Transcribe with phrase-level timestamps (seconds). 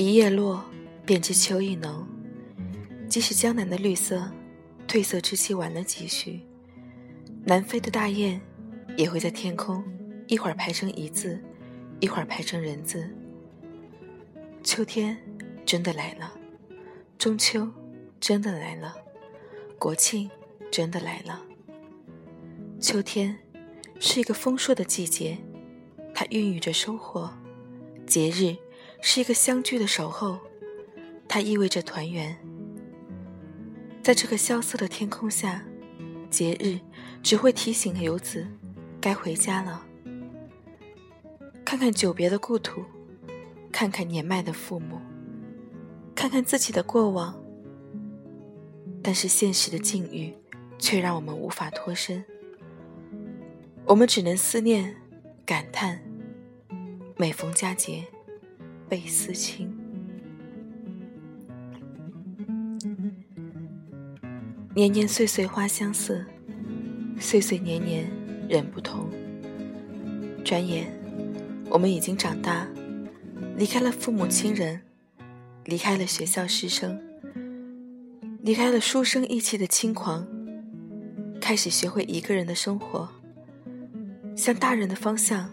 [0.00, 0.64] 一叶落，
[1.04, 2.06] 便知秋意浓。
[3.08, 4.30] 即使江南的绿色，
[4.86, 6.40] 褪色之期晚了几许，
[7.44, 8.40] 南飞的大雁，
[8.98, 9.84] 也会在天空，
[10.26, 11.40] 一会儿排成一字，
[12.00, 13.08] 一会儿排成人字。
[14.64, 15.16] 秋天
[15.64, 16.32] 真的来了，
[17.16, 17.70] 中秋
[18.18, 18.96] 真的来了，
[19.78, 20.28] 国庆
[20.68, 21.40] 真的来了。
[22.80, 23.38] 秋天
[24.00, 25.38] 是一个丰硕的季节，
[26.12, 27.32] 它孕育着收获，
[28.04, 28.56] 节日。
[29.00, 30.40] 是一个相聚的守候，
[31.28, 32.36] 它意味着团圆。
[34.02, 35.64] 在这个萧瑟的天空下，
[36.28, 36.80] 节日
[37.22, 38.44] 只会提醒游子
[39.00, 39.84] 该回家了。
[41.64, 42.82] 看看久别的故土，
[43.70, 45.00] 看看年迈的父母，
[46.14, 47.38] 看看自己的过往。
[49.02, 50.34] 但是现实的境遇
[50.78, 52.24] 却让我们无法脱身，
[53.86, 54.96] 我们只能思念、
[55.46, 56.00] 感叹。
[57.16, 58.04] 每逢佳节。
[58.88, 59.70] 倍思亲，
[64.74, 66.24] 年年岁岁花相似，
[67.20, 68.10] 岁岁年年
[68.48, 69.10] 人不同。
[70.44, 70.90] 转眼，
[71.68, 72.66] 我们已经长大，
[73.56, 74.80] 离开了父母亲人，
[75.64, 76.98] 离开了学校师生，
[78.40, 80.26] 离开了书生意气的轻狂，
[81.40, 83.08] 开始学会一个人的生活，
[84.34, 85.50] 向大人的方向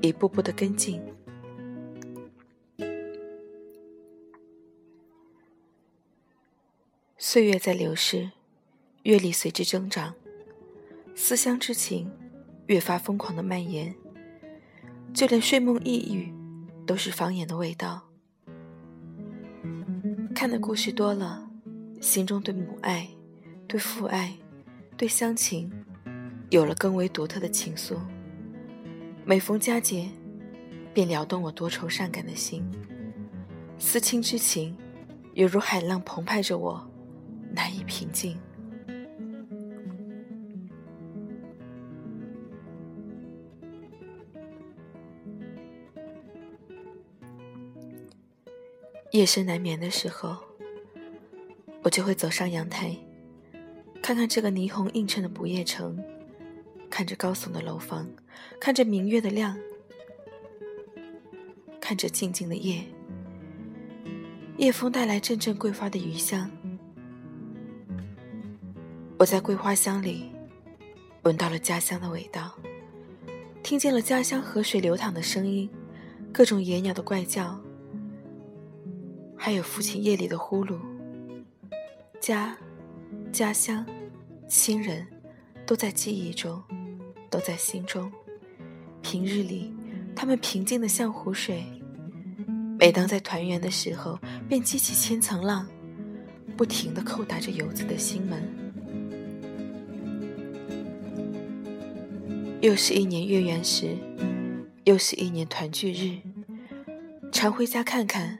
[0.00, 1.02] 一步步的跟进。
[7.18, 8.30] 岁月在流逝，
[9.02, 10.14] 阅历随之增长，
[11.14, 12.10] 思乡之情
[12.68, 13.94] 越发疯狂的蔓延，
[15.14, 16.32] 就连睡梦呓语
[16.86, 18.02] 都是方言的味道。
[20.34, 21.50] 看的故事多了，
[21.98, 23.08] 心中对母爱、
[23.66, 24.34] 对父爱、
[24.98, 25.72] 对乡情，
[26.50, 27.96] 有了更为独特的情愫。
[29.24, 30.06] 每逢佳节，
[30.92, 32.62] 便撩动我多愁善感的心，
[33.78, 34.76] 思亲之情，
[35.32, 36.86] 犹如海浪澎湃着我。
[37.50, 38.38] 难以平静。
[49.12, 50.36] 夜深难眠的时候，
[51.82, 52.94] 我就会走上阳台，
[54.02, 55.98] 看看这个霓虹映衬的不夜城，
[56.90, 58.06] 看着高耸的楼房，
[58.60, 59.56] 看着明月的亮，
[61.80, 62.84] 看着静静的夜，
[64.58, 66.50] 夜风带来阵阵桂花的余香。
[69.18, 70.30] 我在桂花香里
[71.22, 72.54] 闻到了家乡的味道，
[73.62, 75.68] 听见了家乡河水流淌的声音，
[76.30, 77.58] 各种野鸟的怪叫，
[79.38, 80.76] 还有父亲夜里的呼噜。
[82.20, 82.54] 家、
[83.32, 83.86] 家乡、
[84.48, 85.06] 亲人，
[85.64, 86.60] 都在记忆中，
[87.30, 88.10] 都在心中。
[89.00, 89.72] 平日里，
[90.14, 91.62] 他们平静的像湖水；
[92.78, 95.66] 每当在团圆的时候，便激起千层浪，
[96.56, 98.42] 不停的叩打着游子的心门。
[102.60, 103.96] 又是一年月圆时，
[104.84, 106.18] 又是一年团聚日。
[107.30, 108.36] 常回家看看，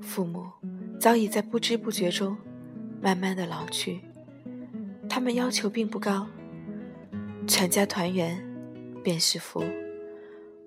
[0.00, 0.46] 父母
[0.98, 2.36] 早已在不知不觉中
[3.00, 4.00] 慢慢的老去。
[5.08, 6.26] 他们要求并不高，
[7.46, 8.42] 全家团圆
[9.02, 9.64] 便是福。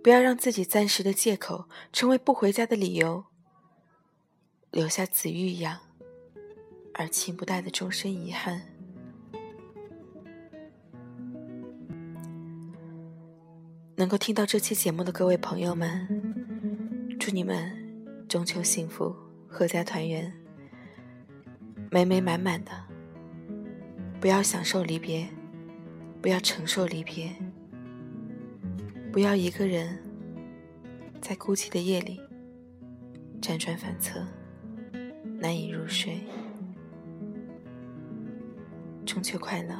[0.03, 3.25] 不要让自己暂时的借口成为不回家的理由，
[4.72, 5.78] 留下子欲养
[6.96, 8.64] 而亲不待的终身遗憾。
[13.96, 16.08] 能够听到这期节目的各位朋友们，
[17.20, 17.81] 祝你们
[18.31, 19.14] 中秋幸福，
[19.52, 20.31] 阖家团圆，
[21.92, 22.72] 美美满满的。
[24.22, 25.28] 不要享受离别，
[26.22, 27.30] 不要承受离别，
[29.12, 30.00] 不要一个人
[31.20, 32.22] 在孤寂的夜里
[33.41, 34.26] 辗转反侧，
[35.38, 36.22] 难以入睡。
[39.05, 39.76] 中秋快乐！